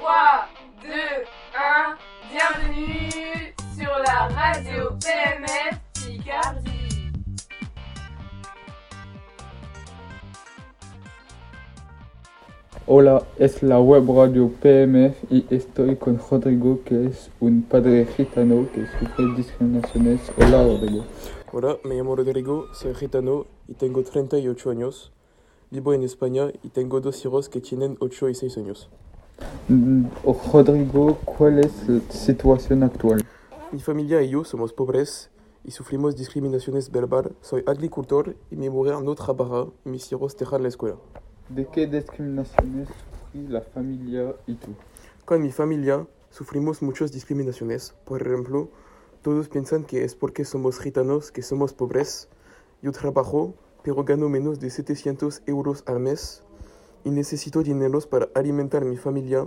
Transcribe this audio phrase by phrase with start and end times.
[0.00, 0.08] 3,
[0.80, 1.98] 2, 1,
[2.30, 7.12] bienvenue sur la radio PMF Picardie.
[12.86, 18.66] Hola, es la web radio PMF y estoy con Rodrigo, que es un padre gitano
[18.72, 20.32] que sufre discriminaciones.
[20.38, 21.04] Hola, Rodrigo.
[21.52, 25.12] Hola, me llamo Rodrigo, soy gitano y tengo 38 años.
[25.70, 28.88] Vivo en España y tengo dos hijos que tienen 8 y 6 años.
[29.70, 30.06] Mm,
[30.52, 33.24] Rodrigo, ¿cuál es la situación actual?
[33.70, 35.30] Mi familia y yo somos pobres
[35.64, 37.36] y sufrimos discriminaciones verbal.
[37.40, 40.96] Soy agricultor y mi mujer no trabaja y mis hijos dejan la escuela.
[41.48, 44.74] ¿De qué discriminaciones sufrí la familia y tú?
[45.24, 47.94] Con mi familia sufrimos muchas discriminaciones.
[48.04, 48.70] Por ejemplo,
[49.22, 52.28] todos piensan que es porque somos gitanos que somos pobres.
[52.82, 53.54] Yo trabajo,
[53.84, 56.42] pero gano menos de 700 euros al mes
[57.04, 59.46] y necesito dinero para alimentar mi familia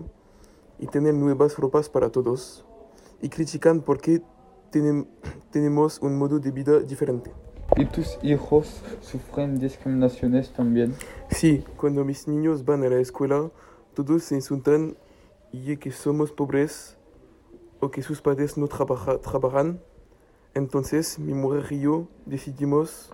[0.80, 2.66] y tener nuevas ropas para todos.
[3.22, 4.22] Y critican porque
[4.72, 5.08] tenem-
[5.52, 7.31] tenemos un modo de vida diferente.
[7.75, 10.94] ¿Y tus hijos sufren discriminaciones también?
[11.31, 13.50] Sí, cuando mis niños van a la escuela,
[13.94, 14.95] todos se insultan
[15.52, 16.97] y que somos pobres
[17.80, 19.80] o que sus padres no trabaja- trabajan.
[20.53, 23.11] Entonces, mi mujer y yo decidimos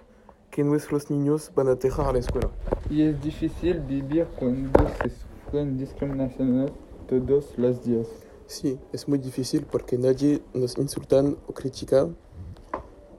[0.52, 2.50] que nuestros niños van a dejar la escuela.
[2.90, 6.72] Y es difícil vivir cuando se sufren discriminaciones
[7.08, 8.08] todos los días.
[8.48, 12.08] Sí, es muy difícil porque nadie nos insultan o critica,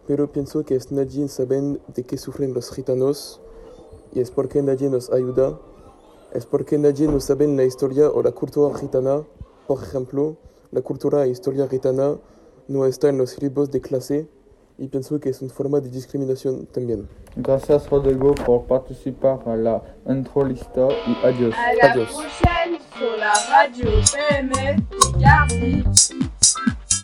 [0.07, 3.41] pero pienso que es nadie saben de qué sufren los gitanos
[4.13, 5.61] y es porque nadie nos ayuda,
[6.33, 9.23] es porque nadie nos sabe la historia o la cultura gitana.
[9.69, 10.37] Por ejemplo,
[10.73, 12.19] la cultura e historia gitana
[12.67, 14.29] no está en los libros de clase
[14.81, 17.07] y pienso que es una forma de discriminación también.
[17.37, 21.55] Gracias, Rodrigo, por participar a la entrevista y adiós.
[21.55, 22.09] À la Adios.
[22.15, 24.81] prochaine sur la radio PMF
[25.13, 25.85] Picardie.